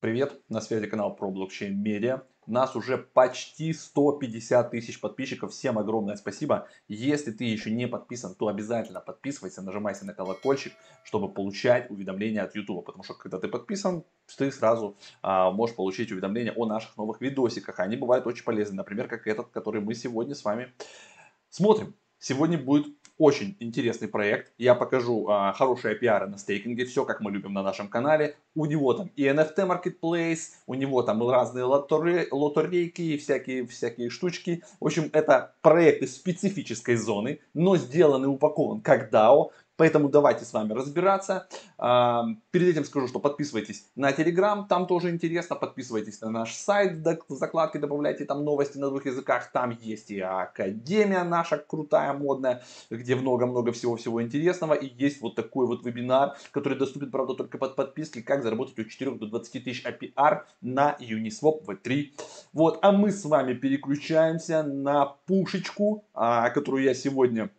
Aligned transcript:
Привет, 0.00 0.40
на 0.48 0.60
связи 0.60 0.86
канал 0.86 1.16
про 1.16 1.28
блокчейн 1.28 1.76
медиа. 1.76 2.22
Нас 2.46 2.76
уже 2.76 2.98
почти 2.98 3.72
150 3.72 4.70
тысяч 4.70 5.00
подписчиков. 5.00 5.50
Всем 5.50 5.76
огромное 5.76 6.14
спасибо. 6.14 6.68
Если 6.86 7.32
ты 7.32 7.42
еще 7.42 7.72
не 7.72 7.88
подписан, 7.88 8.36
то 8.36 8.46
обязательно 8.46 9.00
подписывайся, 9.00 9.60
нажимайся 9.60 10.06
на 10.06 10.14
колокольчик, 10.14 10.72
чтобы 11.02 11.28
получать 11.28 11.90
уведомления 11.90 12.44
от 12.44 12.54
YouTube. 12.54 12.84
Потому 12.84 13.02
что 13.02 13.14
когда 13.14 13.40
ты 13.40 13.48
подписан, 13.48 14.04
ты 14.36 14.52
сразу 14.52 14.96
а, 15.20 15.50
можешь 15.50 15.74
получить 15.74 16.12
уведомления 16.12 16.52
о 16.54 16.64
наших 16.66 16.96
новых 16.96 17.20
видосиках. 17.20 17.80
Они 17.80 17.96
бывают 17.96 18.24
очень 18.24 18.44
полезны. 18.44 18.76
Например, 18.76 19.08
как 19.08 19.26
этот, 19.26 19.48
который 19.48 19.80
мы 19.80 19.96
сегодня 19.96 20.36
с 20.36 20.44
вами 20.44 20.72
смотрим. 21.50 21.96
Сегодня 22.18 22.58
будет 22.58 22.86
очень 23.18 23.56
интересный 23.58 24.08
проект. 24.08 24.52
Я 24.58 24.74
покажу 24.74 25.28
а, 25.28 25.52
хорошие 25.52 25.96
пиары 25.96 26.28
на 26.28 26.38
стейкинге, 26.38 26.84
все 26.84 27.04
как 27.04 27.20
мы 27.20 27.30
любим 27.30 27.52
на 27.52 27.62
нашем 27.62 27.88
канале. 27.88 28.36
У 28.54 28.64
него 28.64 28.94
там 28.94 29.10
и 29.16 29.24
NFT 29.24 29.66
Marketplace, 29.66 30.50
у 30.66 30.74
него 30.74 31.02
там 31.02 31.28
разные 31.28 31.64
лотере, 31.64 32.28
лотерейки 32.30 33.02
и 33.02 33.18
всякие, 33.18 33.66
всякие 33.66 34.10
штучки. 34.10 34.62
В 34.80 34.86
общем, 34.86 35.10
это 35.12 35.54
проект 35.62 36.02
из 36.02 36.14
специфической 36.14 36.96
зоны, 36.96 37.40
но 37.54 37.76
сделан 37.76 38.24
и 38.24 38.28
упакован 38.28 38.80
как 38.80 39.12
DAO. 39.12 39.50
Поэтому 39.78 40.08
давайте 40.08 40.44
с 40.44 40.52
вами 40.52 40.72
разбираться. 40.72 41.46
А, 41.78 42.24
перед 42.50 42.70
этим 42.70 42.84
скажу, 42.84 43.06
что 43.06 43.20
подписывайтесь 43.20 43.86
на 43.94 44.10
Telegram, 44.10 44.66
там 44.68 44.88
тоже 44.88 45.10
интересно. 45.10 45.54
Подписывайтесь 45.54 46.20
на 46.20 46.30
наш 46.30 46.52
сайт, 46.52 46.98
в 47.28 47.34
закладке 47.36 47.78
добавляйте 47.78 48.24
там 48.24 48.44
новости 48.44 48.76
на 48.76 48.88
двух 48.88 49.06
языках. 49.06 49.52
Там 49.52 49.70
есть 49.80 50.10
и 50.10 50.18
Академия 50.18 51.22
наша 51.22 51.58
крутая, 51.58 52.12
модная, 52.12 52.64
где 52.90 53.14
много-много 53.14 53.70
всего-всего 53.70 54.20
интересного. 54.20 54.74
И 54.74 54.92
есть 55.04 55.20
вот 55.20 55.36
такой 55.36 55.68
вот 55.68 55.86
вебинар, 55.86 56.36
который 56.50 56.76
доступен, 56.76 57.12
правда, 57.12 57.34
только 57.34 57.56
под 57.56 57.76
подпиской, 57.76 58.22
как 58.22 58.42
заработать 58.42 58.76
от 58.80 58.88
4 58.88 59.12
до 59.12 59.26
20 59.26 59.62
тысяч 59.62 59.86
APR 59.86 60.42
на 60.60 60.96
Uniswap 60.98 61.64
V3. 61.64 62.14
Вот, 62.52 62.80
а 62.82 62.90
мы 62.90 63.12
с 63.12 63.24
вами 63.24 63.54
переключаемся 63.54 64.64
на 64.64 65.06
пушечку, 65.26 66.04
а, 66.14 66.50
которую 66.50 66.82
я 66.82 66.94
сегодня 66.94 67.50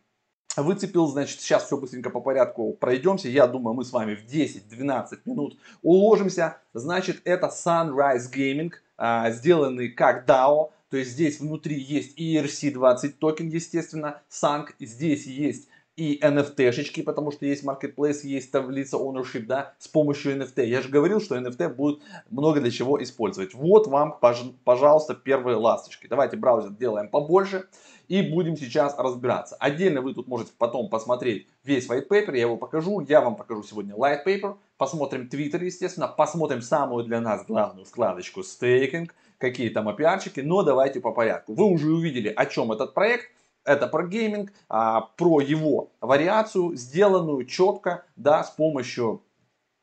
выцепил, 0.63 1.07
значит, 1.07 1.41
сейчас 1.41 1.65
все 1.65 1.77
быстренько 1.77 2.09
по 2.09 2.21
порядку 2.21 2.73
пройдемся. 2.73 3.29
Я 3.29 3.47
думаю, 3.47 3.73
мы 3.73 3.85
с 3.85 3.91
вами 3.91 4.15
в 4.15 4.25
10-12 4.25 5.19
минут 5.25 5.57
уложимся. 5.81 6.57
Значит, 6.73 7.21
это 7.25 7.47
Sunrise 7.47 8.31
Gaming, 8.33 8.71
а, 8.97 9.31
сделанный 9.31 9.89
как 9.89 10.27
DAO. 10.27 10.71
То 10.89 10.97
есть 10.97 11.11
здесь 11.11 11.39
внутри 11.39 11.79
есть 11.79 12.19
ERC20 12.19 13.09
токен, 13.19 13.47
естественно, 13.47 14.21
SANK. 14.29 14.69
Здесь 14.79 15.25
есть 15.27 15.67
и 15.99 16.17
NFT-шечки, 16.21 17.03
потому 17.03 17.29
что 17.31 17.45
есть 17.45 17.65
marketplace, 17.65 18.21
есть 18.23 18.51
таблица 18.51 18.95
ownership, 18.95 19.45
да, 19.45 19.73
с 19.79 19.89
помощью 19.89 20.37
NFT. 20.37 20.65
Я 20.65 20.81
же 20.81 20.87
говорил, 20.87 21.19
что 21.19 21.37
NFT 21.37 21.75
будет 21.75 21.99
много 22.29 22.61
для 22.61 22.71
чего 22.71 23.03
использовать. 23.03 23.53
Вот 23.53 23.87
вам, 23.87 24.17
пожалуйста, 24.63 25.13
первые 25.13 25.57
ласточки. 25.57 26.07
Давайте 26.07 26.37
браузер 26.37 26.71
делаем 26.71 27.09
побольше 27.09 27.65
и 28.07 28.21
будем 28.21 28.55
сейчас 28.55 28.97
разбираться. 28.97 29.57
Отдельно 29.59 30.01
вы 30.01 30.13
тут 30.13 30.29
можете 30.29 30.53
потом 30.57 30.89
посмотреть 30.89 31.47
весь 31.65 31.89
white 31.89 32.07
paper, 32.07 32.33
я 32.33 32.43
его 32.43 32.55
покажу. 32.55 33.01
Я 33.01 33.19
вам 33.19 33.35
покажу 33.35 33.61
сегодня 33.63 33.93
light 33.93 34.25
paper, 34.25 34.55
посмотрим 34.77 35.27
Twitter, 35.29 35.61
естественно, 35.61 36.07
посмотрим 36.07 36.61
самую 36.61 37.03
для 37.03 37.19
нас 37.19 37.45
главную 37.45 37.85
вкладочку 37.85 38.41
стейкинг, 38.41 39.13
какие 39.37 39.67
там 39.67 39.89
опиарчики, 39.89 40.39
но 40.39 40.63
давайте 40.63 41.01
по 41.01 41.11
порядку. 41.11 41.55
Вы 41.55 41.65
уже 41.65 41.91
увидели, 41.91 42.29
о 42.29 42.45
чем 42.45 42.71
этот 42.71 42.93
проект. 42.93 43.25
Это 43.65 43.87
про 43.87 44.07
гейминг, 44.07 44.51
а, 44.67 45.01
про 45.01 45.41
его 45.41 45.91
вариацию, 46.01 46.75
сделанную 46.75 47.45
четко, 47.45 48.05
да, 48.15 48.43
с 48.43 48.49
помощью 48.51 49.21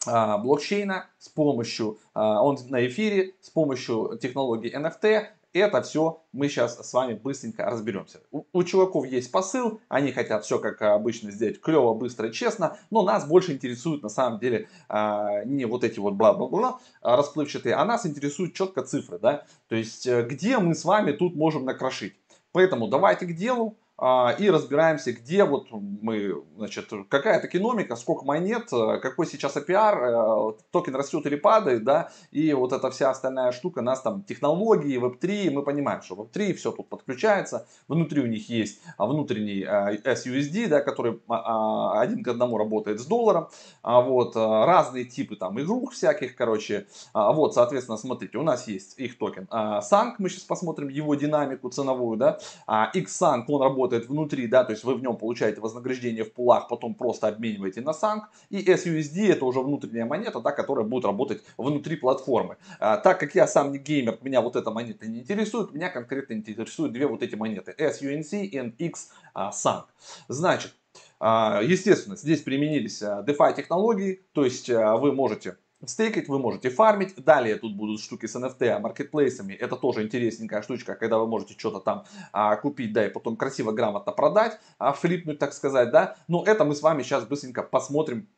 а, 0.07 0.39
блокчейна, 0.39 1.07
с 1.19 1.29
помощью, 1.29 1.99
а, 2.15 2.43
он 2.43 2.59
на 2.69 2.87
эфире, 2.87 3.35
с 3.41 3.51
помощью 3.51 4.19
технологии 4.21 4.75
NFT, 4.75 5.27
это 5.53 5.83
все 5.83 6.23
мы 6.33 6.49
сейчас 6.49 6.79
с 6.79 6.93
вами 6.93 7.15
быстренько 7.15 7.65
разберемся. 7.65 8.21
У, 8.31 8.45
у 8.53 8.63
чуваков 8.63 9.07
есть 9.07 9.33
посыл, 9.33 9.81
они 9.89 10.13
хотят 10.13 10.45
все 10.45 10.59
как 10.59 10.83
обычно 10.83 11.31
сделать 11.31 11.61
клево, 11.61 11.95
быстро, 11.95 12.29
честно, 12.31 12.79
но 12.91 13.03
нас 13.03 13.27
больше 13.27 13.53
интересуют 13.53 14.03
на 14.03 14.09
самом 14.09 14.39
деле 14.39 14.69
а, 14.89 15.45
не 15.45 15.65
вот 15.65 15.83
эти 15.85 15.99
вот 15.99 16.15
бла-бла-бла 16.15 16.81
расплывчатые, 17.01 17.75
а 17.75 17.85
нас 17.85 18.07
интересуют 18.07 18.55
четко 18.55 18.83
цифры, 18.83 19.19
да, 19.19 19.45
то 19.69 19.77
есть 19.77 20.07
э, 20.07 20.23
где 20.23 20.59
мы 20.59 20.75
с 20.75 20.85
вами 20.85 21.13
тут 21.13 21.35
можем 21.37 21.65
накрошить. 21.65 22.15
Поэтому 22.57 22.89
давайте 22.89 23.27
к 23.27 23.35
делу. 23.35 23.77
А, 23.99 24.35
и 24.39 24.51
разбираемся, 24.51 25.13
где 25.13 25.45
вот 25.45 25.69
мы, 25.71 26.45
значит, 26.57 26.91
какая 27.09 27.41
токеномика, 27.41 27.97
сколько 27.97 28.27
монет, 28.27 28.71
э, 28.71 28.99
какой 28.99 29.27
сейчас 29.27 29.57
APR, 29.57 30.53
э, 30.53 30.59
токен 30.71 30.95
растет 30.95 31.25
или 31.25 31.37
падает, 31.37 31.83
да, 31.85 32.11
и 32.31 32.53
вот 32.53 32.75
эта 32.75 32.91
вся 32.91 33.09
остальная 33.09 33.53
штука, 33.53 33.81
нас 33.81 34.03
там 34.03 34.23
технологии, 34.23 35.01
Web3, 35.01 35.51
мы 35.51 35.63
понимаем, 35.63 36.03
что 36.03 36.15
Web3 36.15 36.53
все 36.53 36.73
тут 36.73 36.91
подключается, 36.91 37.67
внутри 37.89 38.21
у 38.21 38.27
них 38.27 38.51
есть 38.51 38.83
а, 38.99 39.07
внутренний 39.07 39.63
э, 39.63 39.97
SUSD, 40.05 40.69
да, 40.69 40.83
который 40.83 41.19
а, 41.29 41.99
один 41.99 42.23
к 42.23 42.29
одному 42.29 42.59
работает 42.59 43.01
с 43.01 43.07
долларом, 43.07 43.49
вот, 43.83 44.37
разные 44.37 45.05
типы 45.05 45.37
там 45.37 45.59
игрух 45.59 45.93
всяких, 45.93 46.37
короче, 46.37 46.87
вот, 47.15 47.55
соответственно, 47.55 47.97
смотрите, 47.97 48.37
у 48.37 48.43
нас 48.43 48.69
есть 48.69 48.99
их 48.99 49.17
токен 49.17 49.49
SANK, 49.51 50.17
мы 50.19 50.29
сейчас 50.29 50.43
посмотрим 50.43 50.89
его 50.89 51.15
динамику 51.15 51.71
ценовую, 51.71 52.19
да, 52.19 52.39
XSANK, 52.69 53.45
он 53.49 53.63
работает 53.63 53.86
работает 53.87 54.09
внутри, 54.09 54.47
да, 54.47 54.65
то 54.65 54.73
есть 54.73 54.85
вы 54.85 54.95
в 54.95 55.03
нем 55.03 55.17
получаете 55.17 55.61
вознаграждение 55.61 56.25
в 56.25 56.33
пулах, 56.33 56.69
потом 56.69 56.95
просто 56.95 57.29
обмениваете 57.29 57.81
на 57.81 57.93
санк. 57.93 58.29
И 58.51 58.65
SUSD 58.65 59.33
это 59.33 59.45
уже 59.45 59.61
внутренняя 59.61 60.07
монета, 60.07 60.41
да, 60.41 60.53
которая 60.53 60.85
будет 60.85 61.05
работать 61.05 61.43
внутри 61.57 61.97
платформы. 61.97 62.57
А, 62.81 62.97
так 62.97 63.21
как 63.21 63.35
я 63.35 63.47
сам 63.47 63.73
не 63.73 63.79
геймер, 63.79 64.19
меня 64.23 64.41
вот 64.41 64.57
эта 64.57 64.71
монета 64.71 65.07
не 65.07 65.21
интересует, 65.21 65.73
меня 65.73 65.89
конкретно 65.89 66.35
интересуют 66.35 66.93
две 66.93 67.07
вот 67.07 67.23
эти 67.23 67.37
монеты, 67.37 67.75
SUNC 67.79 68.45
и 68.45 68.87
X 68.87 69.13
SANK. 69.35 69.85
Значит, 70.29 70.73
а, 71.21 71.61
естественно, 71.63 72.17
здесь 72.17 72.43
применились 72.43 73.03
а, 73.03 73.23
DeFi 73.27 73.55
технологии, 73.57 74.21
то 74.33 74.45
есть 74.45 74.69
а, 74.71 74.97
вы 74.97 75.13
можете 75.13 75.57
стейкать, 75.89 76.29
вы 76.29 76.39
можете 76.39 76.71
фармить. 76.71 77.15
Далее 77.17 77.57
тут 77.57 77.75
будут 77.77 78.01
штуки 78.01 78.27
с 78.27 78.37
NFT, 78.37 78.79
маркетплейсами. 78.79 79.55
Это 79.55 79.77
тоже 79.77 80.03
интересненькая 80.03 80.63
штучка, 80.63 80.95
когда 80.95 81.19
вы 81.19 81.27
можете 81.27 81.55
что-то 81.59 81.81
там 81.81 82.05
а, 82.33 82.57
купить, 82.57 82.93
да, 82.93 83.07
и 83.07 83.11
потом 83.11 83.37
красиво, 83.37 83.73
грамотно 83.73 84.13
продать, 84.13 84.59
а, 84.79 84.93
флипнуть, 84.93 85.39
так 85.39 85.53
сказать, 85.53 85.91
да. 85.91 86.17
Но 86.29 86.45
это 86.45 86.65
мы 86.65 86.75
с 86.75 86.83
вами 86.83 87.03
сейчас 87.03 87.25
быстренько 87.27 87.63
посмотрим 87.63 88.29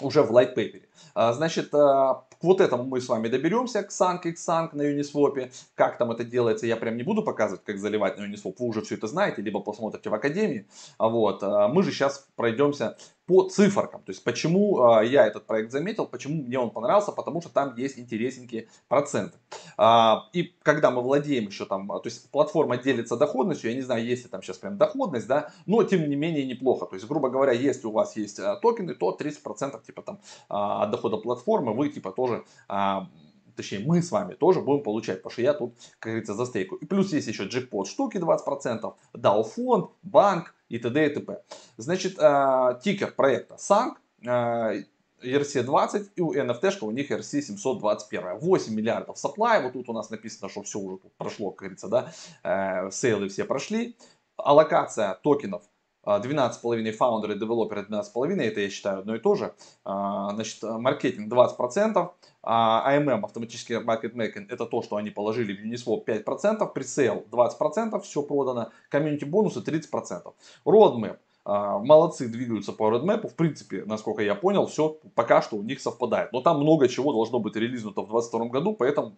уже 0.00 0.22
в 0.22 0.32
paper. 0.32 0.82
А, 1.14 1.32
значит, 1.32 1.74
а, 1.74 2.26
к 2.40 2.42
вот 2.42 2.60
этому 2.60 2.84
мы 2.84 3.00
с 3.00 3.08
вами 3.08 3.28
доберемся, 3.28 3.82
к 3.82 3.90
Sank, 3.90 4.20
к 4.20 4.36
Sank 4.36 4.70
на 4.72 4.82
Uniswap. 4.82 5.52
Как 5.74 5.98
там 5.98 6.10
это 6.10 6.24
делается, 6.24 6.66
я 6.66 6.76
прям 6.76 6.96
не 6.96 7.02
буду 7.02 7.22
показывать, 7.22 7.64
как 7.64 7.78
заливать 7.78 8.18
на 8.18 8.24
Uniswap. 8.24 8.56
Вы 8.58 8.66
уже 8.66 8.82
все 8.82 8.94
это 8.94 9.06
знаете, 9.06 9.42
либо 9.42 9.60
посмотрите 9.60 10.10
в 10.10 10.14
Академии. 10.14 10.66
Вот. 10.98 11.42
А, 11.42 11.68
мы 11.68 11.82
же 11.82 11.92
сейчас 11.92 12.28
пройдемся 12.36 12.96
по 13.30 13.48
циферкам. 13.48 14.02
То 14.02 14.10
есть, 14.10 14.24
почему 14.24 14.98
э, 14.98 15.06
я 15.06 15.24
этот 15.24 15.46
проект 15.46 15.70
заметил, 15.70 16.04
почему 16.04 16.42
мне 16.42 16.58
он 16.58 16.70
понравился, 16.70 17.12
потому 17.12 17.40
что 17.40 17.48
там 17.50 17.76
есть 17.76 17.96
интересненькие 17.96 18.66
проценты. 18.88 19.38
А, 19.76 20.28
и 20.32 20.52
когда 20.64 20.90
мы 20.90 21.00
владеем 21.00 21.44
еще 21.46 21.64
там, 21.64 21.86
то 21.86 22.02
есть, 22.06 22.28
платформа 22.32 22.76
делится 22.76 23.16
доходностью, 23.16 23.70
я 23.70 23.76
не 23.76 23.82
знаю, 23.82 24.04
есть 24.04 24.24
ли 24.24 24.28
там 24.28 24.42
сейчас 24.42 24.58
прям 24.58 24.78
доходность, 24.78 25.28
да, 25.28 25.52
но 25.66 25.84
тем 25.84 26.10
не 26.10 26.16
менее 26.16 26.44
неплохо. 26.44 26.86
То 26.86 26.96
есть, 26.96 27.06
грубо 27.06 27.30
говоря, 27.30 27.52
если 27.52 27.86
у 27.86 27.92
вас 27.92 28.16
есть 28.16 28.40
а, 28.40 28.56
токены, 28.56 28.94
то 28.94 29.16
30% 29.16 29.80
типа 29.86 30.02
там 30.02 30.18
а, 30.48 30.82
от 30.82 30.90
дохода 30.90 31.16
платформы 31.16 31.72
вы 31.72 31.90
типа 31.90 32.10
тоже 32.10 32.42
а, 32.66 33.06
точнее 33.56 33.80
мы 33.80 34.02
с 34.02 34.10
вами 34.10 34.34
тоже 34.34 34.60
будем 34.60 34.82
получать, 34.82 35.18
потому 35.18 35.32
что 35.32 35.42
я 35.42 35.54
тут, 35.54 35.74
как 35.98 36.12
говорится, 36.12 36.34
за 36.34 36.46
стейку. 36.46 36.76
И 36.76 36.86
плюс 36.86 37.12
есть 37.12 37.28
еще 37.28 37.44
джекпот 37.44 37.86
штуки 37.86 38.16
20%, 38.18 38.94
DAO 39.14 39.44
фонд, 39.44 39.90
банк 40.02 40.54
и 40.68 40.78
т.д. 40.78 41.06
и 41.06 41.14
т.п. 41.14 41.42
Значит, 41.76 42.18
э, 42.18 42.80
тикер 42.82 43.12
проекта 43.12 43.56
SANK, 43.56 43.94
э, 44.26 44.84
ERC-20 45.22 46.10
и 46.16 46.20
у 46.20 46.32
NFT 46.32 46.78
у 46.80 46.90
них 46.90 47.10
ERC-721. 47.10 48.38
8 48.38 48.74
миллиардов 48.74 49.16
supply, 49.16 49.62
вот 49.62 49.72
тут 49.72 49.88
у 49.88 49.92
нас 49.92 50.10
написано, 50.10 50.48
что 50.48 50.62
все 50.62 50.78
уже 50.78 50.98
тут 50.98 51.12
прошло, 51.14 51.50
как 51.50 51.60
говорится, 51.60 51.88
да, 51.88 52.12
э, 52.42 52.90
сейлы 52.90 53.28
все 53.28 53.44
прошли. 53.44 53.96
Аллокация 54.36 55.18
токенов 55.22 55.62
12,5 56.04 56.92
фаундеры, 56.92 57.34
девелоперы 57.34 57.82
12,5, 57.82 58.40
это 58.40 58.60
я 58.60 58.70
считаю 58.70 59.00
одно 59.00 59.14
и 59.14 59.18
то 59.18 59.34
же. 59.34 59.54
А, 59.84 60.30
значит, 60.34 60.62
маркетинг 60.62 61.32
20%, 61.32 62.10
а 62.42 62.96
AMM, 62.96 63.24
автоматический 63.24 63.78
маркетмейкинг, 63.78 64.50
это 64.50 64.66
то, 64.66 64.82
что 64.82 64.96
они 64.96 65.10
положили 65.10 65.54
в 65.54 65.64
Uniswap 65.64 66.04
5%, 66.06 66.72
пресейл 66.72 67.26
20%, 67.30 68.00
все 68.00 68.22
продано, 68.22 68.70
комьюнити 68.88 69.24
бонусы 69.24 69.60
30%. 69.60 70.32
Roadmap, 70.64 71.18
а, 71.44 71.78
молодцы, 71.78 72.28
двигаются 72.28 72.72
по 72.72 72.90
roadmap, 72.90 73.28
в 73.28 73.34
принципе, 73.34 73.84
насколько 73.84 74.22
я 74.22 74.34
понял, 74.34 74.66
все 74.66 74.98
пока 75.14 75.42
что 75.42 75.56
у 75.56 75.62
них 75.62 75.80
совпадает. 75.80 76.32
Но 76.32 76.40
там 76.40 76.60
много 76.60 76.88
чего 76.88 77.12
должно 77.12 77.40
быть 77.40 77.56
релизнуто 77.56 78.02
в 78.02 78.08
2022 78.08 78.46
году, 78.48 78.74
поэтому 78.74 79.16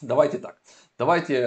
давайте 0.00 0.38
так. 0.38 0.58
Давайте 0.96 1.46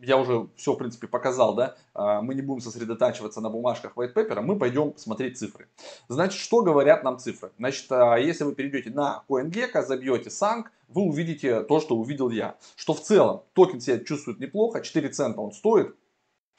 я 0.00 0.16
уже 0.16 0.48
все, 0.56 0.74
в 0.74 0.76
принципе, 0.76 1.06
показал, 1.06 1.54
да, 1.54 1.76
а, 1.94 2.22
мы 2.22 2.34
не 2.34 2.42
будем 2.42 2.60
сосредотачиваться 2.60 3.40
на 3.40 3.50
бумажках 3.50 3.92
white 3.96 4.14
paper, 4.14 4.40
мы 4.40 4.58
пойдем 4.58 4.96
смотреть 4.96 5.38
цифры. 5.38 5.68
Значит, 6.08 6.40
что 6.40 6.62
говорят 6.62 7.04
нам 7.04 7.18
цифры? 7.18 7.52
Значит, 7.58 7.90
а, 7.90 8.16
если 8.16 8.44
вы 8.44 8.54
перейдете 8.54 8.90
на 8.90 9.24
CoinGecko, 9.28 9.82
забьете 9.82 10.30
SANG, 10.30 10.64
вы 10.88 11.02
увидите 11.02 11.62
то, 11.62 11.80
что 11.80 11.96
увидел 11.96 12.30
я. 12.30 12.56
Что 12.76 12.94
в 12.94 13.00
целом 13.00 13.42
токен 13.52 13.80
себя 13.80 13.98
чувствует 13.98 14.40
неплохо, 14.40 14.80
4 14.80 15.08
цента 15.10 15.40
он 15.40 15.52
стоит, 15.52 15.94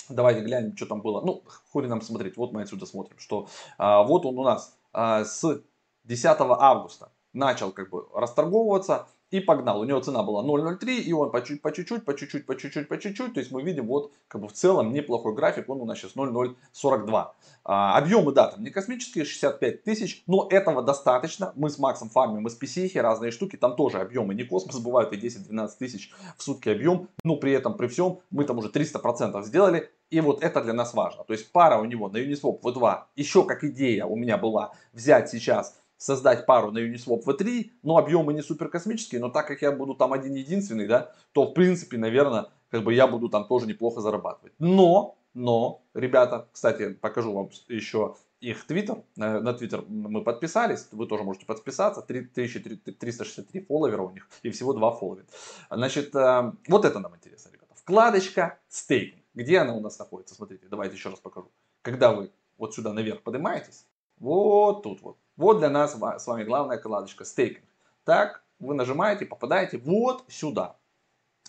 Давайте 0.10 0.42
глянем, 0.42 0.76
что 0.76 0.88
там 0.88 1.02
было. 1.02 1.22
Ну, 1.22 1.44
хули 1.72 1.86
нам 1.86 2.02
смотреть. 2.02 2.36
Вот 2.36 2.52
мы 2.52 2.64
отсюда 2.64 2.88
смотрим, 2.88 3.20
что 3.20 3.48
а, 3.78 4.04
вот 4.04 4.26
он 4.26 4.40
у 4.40 4.44
нас 4.44 4.76
а, 4.92 5.24
с 5.24 5.62
10 6.06 6.26
августа 6.40 7.12
начал 7.32 7.72
как 7.72 7.92
бы 7.92 8.08
расторговываться 8.16 9.08
и 9.32 9.40
погнал. 9.40 9.80
У 9.80 9.84
него 9.84 10.00
цена 10.00 10.24
была 10.24 10.44
0.03, 10.44 10.98
и 10.98 11.14
он 11.14 11.32
по 11.32 11.42
чуть-чуть, 11.42 11.62
по 11.62 11.74
чуть-чуть, 11.74 12.06
по 12.06 12.16
чуть-чуть, 12.16 12.46
по 12.46 12.56
чуть-чуть, 12.56 12.88
по 12.88 12.98
чуть-чуть. 12.98 13.34
То 13.34 13.40
есть 13.40 13.52
мы 13.52 13.62
видим 13.62 13.88
вот 13.88 14.12
как 14.28 14.42
бы 14.42 14.48
в 14.48 14.54
целом 14.54 14.92
неплохой 14.92 15.34
график, 15.34 15.70
он 15.70 15.82
у 15.82 15.86
нас 15.86 16.00
сейчас 16.00 16.16
0.042. 16.16 17.28
А, 17.64 17.98
объемы, 17.98 18.32
да, 18.32 18.48
там 18.48 18.64
не 18.64 18.72
космические, 18.72 19.26
65 19.26 19.84
тысяч, 19.84 20.24
но 20.28 20.48
этого 20.50 20.82
достаточно. 20.82 21.54
Мы 21.56 21.70
с 21.70 21.78
Максом 21.78 22.10
фармим 22.10 22.48
SPC, 22.48 23.00
разные 23.00 23.32
штуки, 23.32 23.56
там 23.56 23.76
тоже 23.76 24.00
объемы 24.00 24.34
не 24.34 24.44
космос, 24.44 24.80
бывают 24.80 25.14
и 25.14 25.18
10-12 25.18 25.70
тысяч 25.78 26.12
в 26.38 26.44
сутки 26.44 26.70
объем, 26.70 27.10
но 27.24 27.36
при 27.36 27.52
этом, 27.52 27.76
при 27.76 27.88
всем, 27.88 28.20
мы 28.32 28.46
там 28.46 28.58
уже 28.58 28.70
300% 28.70 29.44
сделали, 29.44 29.90
и 30.10 30.22
вот 30.22 30.44
это 30.44 30.64
для 30.64 30.74
нас 30.74 30.94
важно. 30.94 31.24
То 31.24 31.34
есть 31.34 31.52
пара 31.52 31.78
у 31.80 31.86
него 31.86 32.10
на 32.10 32.18
Uniswap 32.18 32.62
V2, 32.62 33.04
еще 33.16 33.46
как 33.46 33.64
идея 33.64 34.06
у 34.06 34.16
меня 34.16 34.38
была 34.38 34.74
взять 34.94 35.30
сейчас 35.30 35.80
создать 36.00 36.46
пару 36.48 36.72
на 36.72 36.80
Uniswap 36.80 37.24
V3, 37.26 37.72
но 37.84 37.98
объемы 37.98 38.34
не 38.34 38.42
супер 38.42 38.70
космические, 38.70 39.22
но 39.22 39.30
так 39.30 39.48
как 39.48 39.62
я 39.62 39.72
буду 39.72 39.94
там 39.94 40.14
один 40.14 40.34
единственный, 40.34 40.88
да, 40.88 41.12
то 41.34 41.44
в 41.44 41.54
принципе, 41.54 41.98
наверное, 41.98 42.48
как 42.72 42.84
бы 42.84 42.94
я 42.94 43.06
буду 43.06 43.30
там 43.30 43.46
тоже 43.46 43.68
неплохо 43.68 44.02
зарабатывать. 44.02 44.54
Но, 44.60 45.18
но, 45.34 45.84
ребята, 45.94 46.48
кстати, 46.52 46.94
покажу 46.94 47.34
вам 47.34 47.50
еще 47.68 48.16
их 48.40 48.66
твиттер, 48.66 49.04
на 49.18 49.54
твиттер 49.54 49.84
мы 49.90 50.24
подписались, 50.24 50.88
вы 50.94 51.06
тоже 51.06 51.24
можете 51.24 51.46
подписаться, 51.46 52.02
3363 52.02 53.66
фолловера 53.66 54.02
у 54.02 54.12
них 54.12 54.30
и 54.44 54.50
всего 54.50 54.74
2 54.74 54.92
фолловера. 54.92 55.26
Значит, 55.70 56.16
э, 56.16 56.54
вот 56.70 56.86
это 56.86 57.00
нам 57.00 57.14
интересно, 57.18 57.50
ребята. 57.52 57.76
Вкладочка 57.76 58.58
стейкинг. 58.70 59.26
Где 59.34 59.60
она 59.60 59.74
у 59.74 59.82
нас 59.82 60.00
находится? 60.00 60.36
Смотрите, 60.36 60.68
давайте 60.70 60.96
еще 60.96 61.10
раз 61.10 61.20
покажу. 61.20 61.52
Когда 61.82 62.14
вы 62.14 62.32
вот 62.58 62.74
сюда 62.74 62.94
наверх 62.94 63.22
поднимаетесь, 63.24 63.86
вот 64.20 64.84
тут 64.84 65.02
вот. 65.02 65.18
Вот 65.40 65.60
для 65.60 65.70
нас 65.70 65.94
с 65.94 66.28
вами 66.28 66.44
главная 66.44 66.78
кладочка 66.78 67.24
стейкинг. 67.24 67.64
Так, 68.04 68.44
вы 68.60 68.76
нажимаете, 68.76 69.26
попадаете 69.26 69.78
вот 69.78 70.26
сюда. 70.28 70.76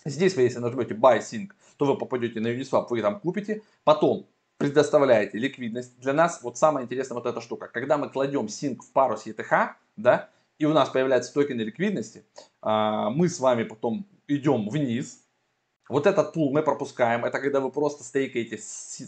Здесь 0.05 0.33
вы, 0.37 0.43
если 0.43 0.59
нажмете 0.59 0.93
Buy 0.93 1.19
Sync, 1.19 1.49
то 1.75 1.85
вы 1.85 1.97
попадете 1.97 2.39
на 2.39 2.47
Uniswap, 2.47 2.87
вы 2.89 3.01
там 3.01 3.19
купите. 3.19 3.63
Потом 3.83 4.27
предоставляете 4.55 5.37
ликвидность. 5.37 5.99
Для 5.99 6.13
нас 6.13 6.41
вот 6.41 6.57
самая 6.57 6.85
интересная 6.85 7.17
вот 7.17 7.25
эта 7.25 7.41
штука. 7.41 7.67
Когда 7.67 7.97
мы 7.97 8.09
кладем 8.09 8.45
Sync 8.45 8.77
в 8.77 8.93
пару 8.93 9.17
с 9.17 9.27
ETH, 9.27 9.71
да, 9.97 10.29
и 10.57 10.63
у 10.63 10.71
нас 10.71 10.87
появляются 10.87 11.33
токены 11.33 11.59
ликвидности, 11.59 12.23
а, 12.61 13.09
мы 13.09 13.27
с 13.27 13.41
вами 13.41 13.63
потом 13.63 14.07
идем 14.25 14.69
вниз, 14.69 15.25
вот 15.91 16.07
этот 16.07 16.31
пул 16.31 16.51
мы 16.53 16.63
пропускаем. 16.63 17.25
Это 17.25 17.39
когда 17.39 17.59
вы 17.59 17.69
просто 17.69 18.03
стейкаете 18.03 18.59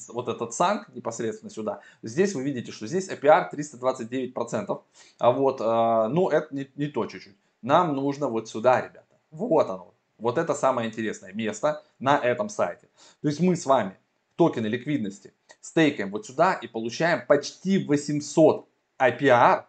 вот 0.10 0.28
этот 0.28 0.54
санк 0.54 0.90
непосредственно 0.94 1.50
сюда. 1.50 1.80
Здесь 2.02 2.36
вы 2.36 2.44
видите, 2.44 2.74
что 2.74 2.88
здесь 2.88 3.10
APR 3.10 3.50
329%. 3.54 4.82
А 5.20 5.32
вот, 5.32 5.62
э, 5.62 6.08
ну 6.10 6.30
это 6.30 6.54
не, 6.54 6.70
не 6.76 6.88
то 6.88 7.06
чуть-чуть. 7.06 7.38
Нам 7.62 7.96
нужно 7.96 8.28
вот 8.28 8.50
сюда, 8.50 8.82
ребята. 8.82 9.18
Вот 9.32 9.70
оно. 9.70 9.94
Вот 10.18 10.38
это 10.38 10.54
самое 10.54 10.90
интересное 10.90 11.32
место 11.32 11.82
на 12.00 12.18
этом 12.18 12.50
сайте. 12.50 12.90
То 13.22 13.30
есть 13.30 13.40
мы 13.40 13.56
с 13.56 13.66
вами 13.66 13.96
токены 14.36 14.68
ликвидности 14.68 15.34
стейкаем 15.62 16.12
вот 16.12 16.26
сюда 16.26 16.54
и 16.54 16.68
получаем 16.68 17.26
почти 17.26 17.78
800 17.86 18.68
APR. 19.00 19.64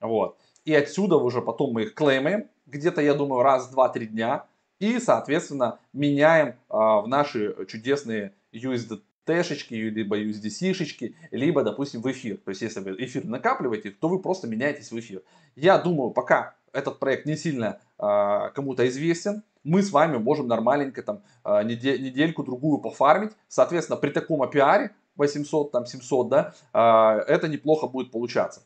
Вот. 0.00 0.36
И 0.64 0.74
отсюда 0.74 1.16
уже 1.16 1.42
потом 1.42 1.74
мы 1.74 1.84
их 1.84 1.94
клеймаем. 1.94 2.50
Где-то, 2.66 3.00
я 3.00 3.14
думаю, 3.14 3.42
раз, 3.42 3.68
два, 3.68 3.88
три 3.88 4.08
дня 4.08 4.46
и, 4.78 4.98
соответственно, 5.00 5.78
меняем 5.92 6.54
а, 6.68 7.00
в 7.00 7.08
наши 7.08 7.54
чудесные 7.68 8.34
USDT-шечки, 8.52 9.74
либо 9.74 10.18
USDC-шечки, 10.20 11.14
либо, 11.30 11.62
допустим, 11.62 12.02
в 12.02 12.10
эфир. 12.10 12.36
То 12.38 12.50
есть, 12.50 12.62
если 12.62 12.80
вы 12.80 12.96
эфир 12.98 13.24
накапливаете, 13.24 13.90
то 13.90 14.08
вы 14.08 14.20
просто 14.20 14.46
меняетесь 14.46 14.90
в 14.90 14.98
эфир. 14.98 15.22
Я 15.54 15.78
думаю, 15.78 16.10
пока 16.10 16.54
этот 16.72 16.98
проект 16.98 17.26
не 17.26 17.36
сильно 17.36 17.80
а, 17.98 18.50
кому-то 18.50 18.86
известен, 18.88 19.42
мы 19.64 19.82
с 19.82 19.90
вами 19.90 20.18
можем 20.18 20.46
нормаленько 20.46 21.02
там 21.02 21.22
а, 21.42 21.62
недель, 21.62 22.02
недельку-другую 22.02 22.78
пофармить. 22.78 23.32
Соответственно, 23.48 23.96
при 23.96 24.10
таком 24.10 24.42
APR 24.42 24.90
800, 25.16 25.72
там 25.72 25.86
700, 25.86 26.28
да, 26.28 26.54
а, 26.72 27.18
это 27.26 27.48
неплохо 27.48 27.86
будет 27.86 28.10
получаться. 28.10 28.62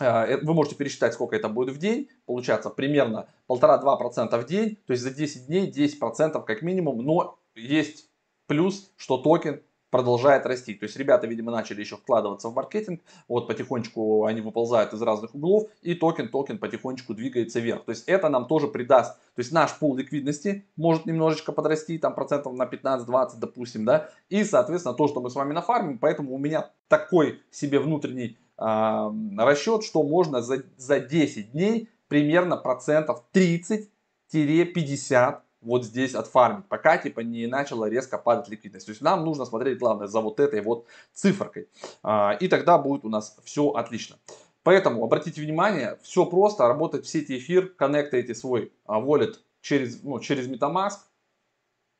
А, 0.00 0.26
э, 0.26 0.38
вы 0.42 0.54
можете 0.54 0.76
пересчитать, 0.76 1.12
сколько 1.12 1.36
это 1.36 1.48
будет 1.48 1.74
в 1.74 1.78
день. 1.78 2.08
Получается 2.26 2.70
примерно 2.70 3.28
1,5-2% 3.48 4.40
в 4.40 4.46
день. 4.46 4.78
То 4.86 4.92
есть 4.92 5.02
за 5.02 5.10
10 5.10 5.46
дней 5.46 5.70
10% 5.70 6.44
как 6.44 6.62
минимум. 6.62 7.04
Но 7.04 7.38
есть 7.54 8.08
плюс, 8.46 8.90
что 8.96 9.18
токен 9.18 9.62
продолжает 9.90 10.46
расти. 10.46 10.74
То 10.74 10.84
есть 10.84 10.96
ребята, 10.96 11.26
видимо, 11.26 11.50
начали 11.52 11.80
еще 11.80 11.96
вкладываться 11.96 12.48
в 12.48 12.54
маркетинг. 12.54 13.02
Вот 13.28 13.46
потихонечку 13.48 14.24
они 14.24 14.40
выползают 14.40 14.92
из 14.94 15.02
разных 15.02 15.34
углов. 15.34 15.68
И 15.82 15.94
токен, 15.94 16.28
токен 16.28 16.58
потихонечку 16.58 17.12
двигается 17.12 17.60
вверх. 17.60 17.84
То 17.84 17.90
есть 17.90 18.04
это 18.08 18.28
нам 18.28 18.46
тоже 18.46 18.68
придаст. 18.68 19.16
То 19.34 19.40
есть 19.40 19.52
наш 19.52 19.76
пул 19.78 19.96
ликвидности 19.96 20.64
может 20.76 21.06
немножечко 21.06 21.52
подрасти. 21.52 21.98
Там 21.98 22.14
процентов 22.14 22.54
на 22.54 22.64
15-20, 22.64 23.30
допустим. 23.38 23.84
да. 23.84 24.08
И, 24.28 24.44
соответственно, 24.44 24.94
то, 24.94 25.08
что 25.08 25.20
мы 25.20 25.28
с 25.28 25.34
вами 25.34 25.52
нафармим. 25.52 25.98
Поэтому 25.98 26.34
у 26.34 26.38
меня 26.38 26.70
такой 26.88 27.42
себе 27.50 27.80
внутренний 27.80 28.38
расчет, 28.60 29.84
что 29.84 30.02
можно 30.02 30.42
за, 30.42 30.64
за 30.76 31.00
10 31.00 31.52
дней 31.52 31.88
примерно 32.08 32.56
процентов 32.56 33.24
30-50 33.32 35.40
вот 35.62 35.84
здесь 35.84 36.14
отфармить, 36.14 36.66
пока 36.66 36.98
типа 36.98 37.20
не 37.20 37.46
начала 37.46 37.88
резко 37.88 38.18
падать 38.18 38.48
ликвидность. 38.48 38.86
То 38.86 38.90
есть 38.90 39.02
нам 39.02 39.24
нужно 39.24 39.44
смотреть, 39.44 39.78
главное, 39.78 40.06
за 40.06 40.20
вот 40.20 40.40
этой 40.40 40.62
вот 40.62 40.86
циферкой. 41.12 41.68
А, 42.02 42.36
и 42.40 42.48
тогда 42.48 42.78
будет 42.78 43.04
у 43.04 43.08
нас 43.08 43.36
все 43.44 43.70
отлично. 43.70 44.16
Поэтому 44.62 45.04
обратите 45.04 45.40
внимание, 45.40 45.98
все 46.02 46.26
просто, 46.26 46.68
работает 46.68 47.06
в 47.06 47.08
сети 47.08 47.38
эфир, 47.38 47.68
коннектаете 47.68 48.34
свой 48.34 48.72
а, 48.86 49.00
wallet 49.00 49.36
через, 49.60 50.02
ну, 50.02 50.20
через 50.20 50.48
MetaMask, 50.48 50.98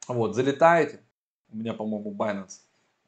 вот, 0.09 0.35
залетаете, 0.35 1.01
у 1.53 1.57
меня, 1.57 1.75
по-моему, 1.75 2.15
Binance 2.15 2.61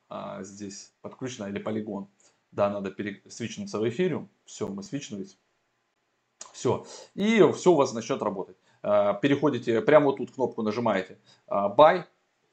а, 0.09 0.43
здесь 0.43 0.93
подключена 1.01 1.47
или 1.47 1.63
Polygon, 1.63 2.07
да, 2.53 2.69
надо 2.69 2.91
пересвичнуться 2.91 3.79
в 3.79 3.89
эфириум. 3.89 4.31
Все, 4.45 4.69
мы 4.69 4.83
свичнулись. 4.83 5.39
Все. 6.53 6.87
И 7.15 7.43
все 7.53 7.73
у 7.73 7.75
вас 7.75 7.93
начнет 7.95 8.23
работать. 8.23 8.57
А, 8.83 9.15
переходите, 9.15 9.81
прямо 9.81 10.07
вот 10.07 10.19
тут 10.19 10.33
кнопку 10.33 10.63
нажимаете 10.63 11.19
а, 11.47 11.75
Buy, 11.75 12.05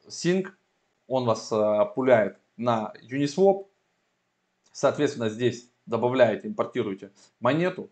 Sync. 0.07 0.47
Он 1.07 1.25
вас 1.25 1.51
а, 1.51 1.85
пуляет 1.85 2.39
на 2.55 2.93
Uniswap. 3.03 3.67
Соответственно, 4.71 5.29
здесь 5.29 5.69
добавляете, 5.85 6.47
импортируете 6.47 7.11
монету, 7.39 7.91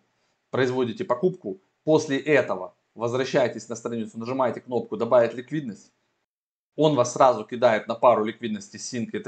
производите 0.50 1.04
покупку. 1.04 1.62
После 1.84 2.20
этого 2.20 2.76
возвращаетесь 2.96 3.68
на 3.68 3.76
страницу, 3.76 4.18
нажимаете 4.18 4.62
кнопку 4.62 4.96
«Добавить 4.98 5.34
ликвидность». 5.34 5.92
Он 6.76 6.96
вас 6.96 7.14
сразу 7.14 7.44
кидает 7.44 7.88
на 7.88 7.96
пару 7.96 8.24
ликвидности 8.24 8.78
Sync 8.78 9.10
и 9.14 9.20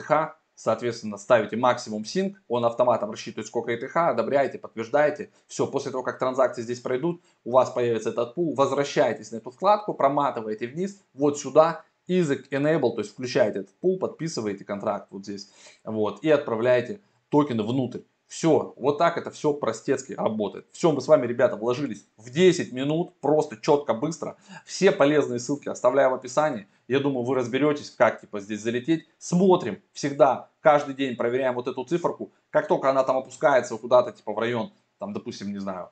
соответственно, 0.59 1.17
ставите 1.17 1.55
максимум 1.55 2.03
синк, 2.03 2.37
он 2.49 2.65
автоматом 2.65 3.11
рассчитывает, 3.11 3.47
сколько 3.47 3.71
ETH, 3.71 3.95
одобряете, 3.95 4.59
подтверждаете. 4.59 5.31
Все, 5.47 5.65
после 5.65 5.91
того, 5.91 6.03
как 6.03 6.19
транзакции 6.19 6.61
здесь 6.61 6.81
пройдут, 6.81 7.23
у 7.45 7.51
вас 7.51 7.69
появится 7.69 8.09
этот 8.09 8.35
пул, 8.35 8.53
возвращаетесь 8.55 9.31
на 9.31 9.37
эту 9.37 9.51
вкладку, 9.51 9.93
проматываете 9.93 10.67
вниз, 10.67 11.01
вот 11.13 11.39
сюда, 11.39 11.85
Easy 12.09 12.45
Enable, 12.49 12.93
то 12.93 12.99
есть 12.99 13.13
включаете 13.13 13.59
этот 13.59 13.73
пул, 13.79 13.99
подписываете 13.99 14.65
контракт 14.65 15.07
вот 15.11 15.23
здесь, 15.23 15.49
вот, 15.85 16.23
и 16.23 16.29
отправляете 16.29 16.99
токены 17.29 17.63
внутрь. 17.63 18.01
Все, 18.29 18.75
вот 18.77 18.99
так 18.99 19.17
это 19.17 19.31
все 19.31 19.53
простецки 19.53 20.13
работает. 20.13 20.67
Все, 20.71 20.91
мы 20.91 21.01
с 21.01 21.07
вами, 21.07 21.25
ребята, 21.25 21.55
вложились 21.55 22.05
в 22.15 22.29
10 22.29 22.71
минут, 22.71 23.19
просто 23.21 23.57
четко, 23.57 23.95
быстро. 23.95 24.37
Все 24.65 24.91
полезные 24.91 25.39
ссылки 25.39 25.67
оставляю 25.67 26.11
в 26.11 26.13
описании. 26.13 26.67
Я 26.87 26.99
думаю, 26.99 27.25
вы 27.25 27.33
разберетесь, 27.33 27.89
как 27.89 28.21
типа 28.21 28.39
здесь 28.39 28.61
залететь. 28.61 29.07
Смотрим 29.17 29.81
всегда, 29.93 30.51
каждый 30.61 30.93
день 30.93 31.15
проверяем 31.15 31.55
вот 31.55 31.67
эту 31.67 31.83
циферку. 31.83 32.31
Как 32.51 32.67
только 32.67 32.91
она 32.91 33.03
там 33.03 33.17
опускается 33.17 33.75
куда-то 33.77 34.11
типа 34.11 34.31
в 34.31 34.37
район, 34.37 34.71
там, 34.99 35.11
допустим, 35.11 35.51
не 35.51 35.59
знаю, 35.59 35.89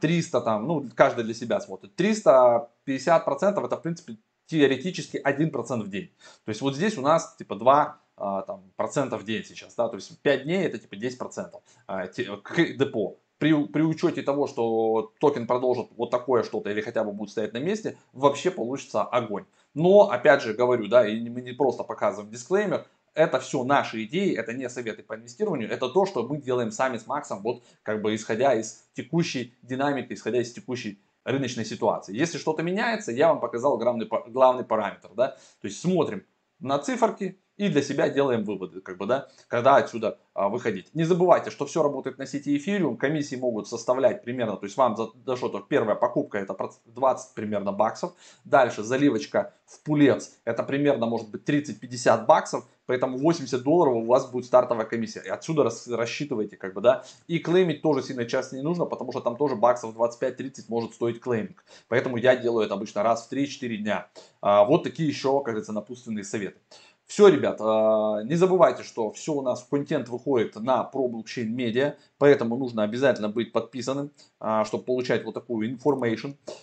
300 0.00 0.38
а, 0.38 0.40
там, 0.40 0.68
ну, 0.68 0.88
каждый 0.94 1.24
для 1.24 1.34
себя 1.34 1.58
смотрит. 1.58 1.96
350 1.96 3.24
процентов 3.24 3.64
это, 3.64 3.76
в 3.76 3.82
принципе, 3.82 4.18
теоретически 4.46 5.20
1% 5.24 5.82
в 5.82 5.88
день. 5.88 6.12
То 6.44 6.50
есть 6.50 6.60
вот 6.60 6.76
здесь 6.76 6.96
у 6.96 7.00
нас 7.00 7.34
типа 7.36 7.56
2 7.56 7.82
а, 7.82 8.01
там, 8.16 8.72
процентов 8.76 9.24
день 9.24 9.44
сейчас, 9.44 9.74
да, 9.74 9.88
то 9.88 9.96
есть 9.96 10.20
5 10.20 10.44
дней 10.44 10.64
это 10.64 10.78
типа 10.78 10.96
10 10.96 11.18
процентов 11.18 11.62
а, 11.86 12.06
к 12.06 12.76
депо. 12.76 13.18
при, 13.38 13.66
при 13.66 13.82
учете 13.82 14.22
того, 14.22 14.46
что 14.46 15.12
токен 15.18 15.46
продолжит 15.46 15.88
вот 15.96 16.10
такое 16.10 16.42
что-то 16.44 16.70
или 16.70 16.80
хотя 16.80 17.02
бы 17.02 17.12
будет 17.12 17.30
стоять 17.30 17.52
на 17.52 17.58
месте, 17.58 17.98
вообще 18.12 18.50
получится 18.50 19.02
огонь. 19.02 19.46
Но, 19.74 20.10
опять 20.10 20.42
же, 20.42 20.54
говорю, 20.54 20.86
да, 20.86 21.08
и 21.08 21.28
мы 21.28 21.40
не 21.40 21.52
просто 21.52 21.82
показываем 21.82 22.30
дисклеймер, 22.30 22.86
это 23.14 23.40
все 23.40 23.64
наши 23.64 24.04
идеи, 24.04 24.34
это 24.36 24.52
не 24.52 24.68
советы 24.68 25.02
по 25.02 25.16
инвестированию, 25.16 25.70
это 25.70 25.88
то, 25.88 26.06
что 26.06 26.26
мы 26.26 26.38
делаем 26.38 26.70
сами 26.70 26.98
с 26.98 27.06
Максом, 27.06 27.42
вот 27.42 27.62
как 27.82 28.00
бы 28.00 28.14
исходя 28.14 28.54
из 28.54 28.84
текущей 28.94 29.54
динамики, 29.62 30.12
исходя 30.12 30.40
из 30.40 30.52
текущей 30.52 31.02
рыночной 31.24 31.64
ситуации. 31.64 32.16
Если 32.16 32.38
что-то 32.38 32.62
меняется, 32.62 33.12
я 33.12 33.28
вам 33.28 33.40
показал 33.40 33.78
главный, 33.78 34.08
главный 34.28 34.64
параметр, 34.64 35.10
да, 35.14 35.28
то 35.60 35.68
есть 35.68 35.80
смотрим 35.80 36.24
на 36.58 36.78
циферки, 36.78 37.38
и 37.56 37.68
для 37.68 37.82
себя 37.82 38.08
делаем 38.08 38.44
выводы, 38.44 38.80
как 38.80 38.98
бы, 38.98 39.06
да, 39.06 39.28
когда 39.48 39.76
отсюда 39.76 40.18
а, 40.34 40.48
выходить. 40.48 40.94
Не 40.94 41.04
забывайте, 41.04 41.50
что 41.50 41.66
все 41.66 41.82
работает 41.82 42.18
на 42.18 42.26
сети 42.26 42.56
эфириум, 42.56 42.96
комиссии 42.96 43.36
могут 43.36 43.68
составлять 43.68 44.22
примерно, 44.22 44.56
то 44.56 44.64
есть 44.64 44.76
вам 44.76 44.96
за, 44.96 45.08
за 45.26 45.36
что-то 45.36 45.60
первая 45.60 45.94
покупка 45.94 46.38
это 46.38 46.56
20 46.86 47.34
примерно 47.34 47.72
баксов, 47.72 48.12
дальше 48.44 48.82
заливочка 48.82 49.54
в 49.66 49.82
пулец 49.82 50.38
это 50.44 50.62
примерно 50.62 51.06
может 51.06 51.30
быть 51.30 51.48
30-50 51.48 52.26
баксов, 52.26 52.66
поэтому 52.86 53.18
80 53.18 53.62
долларов 53.62 53.94
у 53.94 54.06
вас 54.06 54.30
будет 54.30 54.46
стартовая 54.46 54.86
комиссия, 54.86 55.22
и 55.24 55.28
отсюда 55.28 55.64
рас, 55.64 55.86
рассчитывайте, 55.86 56.56
как 56.56 56.74
бы, 56.74 56.80
да, 56.80 57.04
и 57.26 57.38
клеймить 57.38 57.82
тоже 57.82 58.02
сильно 58.02 58.24
часто 58.24 58.56
не 58.56 58.62
нужно, 58.62 58.86
потому 58.86 59.12
что 59.12 59.20
там 59.20 59.36
тоже 59.36 59.56
баксов 59.56 59.94
25-30 59.94 60.64
может 60.68 60.94
стоить 60.94 61.20
клейминг, 61.20 61.64
поэтому 61.88 62.16
я 62.16 62.36
делаю 62.36 62.64
это 62.64 62.74
обычно 62.74 63.02
раз 63.02 63.26
в 63.26 63.32
3-4 63.32 63.76
дня. 63.76 64.08
А, 64.40 64.64
вот 64.64 64.82
такие 64.82 65.08
еще, 65.08 65.38
как 65.40 65.54
говорится, 65.54 65.72
напутственные 65.72 66.24
советы. 66.24 66.58
Все, 67.06 67.28
ребят, 67.28 67.58
а, 67.60 68.22
не 68.22 68.36
забывайте, 68.36 68.82
что 68.82 69.12
все 69.12 69.34
у 69.34 69.42
нас 69.42 69.66
контент 69.70 70.08
выходит 70.08 70.56
на 70.56 70.90
ProBlockchain 70.92 71.54
Media, 71.54 71.96
поэтому 72.16 72.56
нужно 72.56 72.84
обязательно 72.84 73.28
быть 73.28 73.52
подписанным, 73.52 74.12
а, 74.40 74.64
чтобы 74.64 74.84
получать 74.84 75.24
вот 75.24 75.34
такую. 75.34 75.78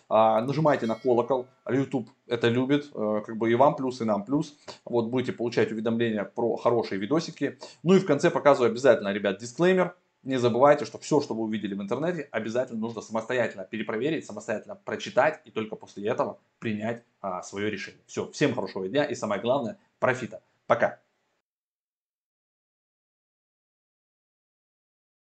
А, 0.10 0.41
нажимайте 0.41 0.88
на 0.88 0.96
колокол, 0.96 1.46
YouTube 1.69 2.10
это 2.25 2.48
любит, 2.48 2.88
как 2.93 3.38
бы 3.38 3.51
и 3.51 3.55
вам 3.55 3.75
плюс, 3.75 4.01
и 4.01 4.05
нам 4.05 4.24
плюс. 4.24 4.55
Вот 4.86 5.10
будете 5.10 5.34
получать 5.34 5.72
уведомления 5.72 6.24
про 6.24 6.55
хорошие 6.58 7.00
видосики. 7.00 7.60
Ну 7.84 7.96
и 7.96 8.00
в 8.00 8.05
конце 8.05 8.31
показываю 8.31 8.72
обязательно, 8.72 9.13
ребят, 9.13 9.38
дисклеймер. 9.39 9.96
Не 10.24 10.38
забывайте, 10.38 10.84
что 10.84 10.98
все, 10.98 11.22
что 11.22 11.34
вы 11.34 11.43
увидели 11.43 11.74
в 11.74 11.81
интернете, 11.81 12.27
обязательно 12.31 12.79
нужно 12.79 13.01
самостоятельно 13.01 13.63
перепроверить, 13.63 14.25
самостоятельно 14.25 14.75
прочитать 14.75 15.39
и 15.46 15.51
только 15.51 15.77
после 15.77 16.10
этого 16.10 16.39
принять 16.60 17.03
а, 17.22 17.41
свое 17.41 17.72
решение. 17.72 18.01
Все, 18.05 18.29
всем 18.31 18.53
хорошего 18.53 18.89
дня 18.89 19.05
и 19.05 19.15
самое 19.15 19.41
главное, 19.41 19.77
профита. 19.99 20.41
Пока. 20.67 20.99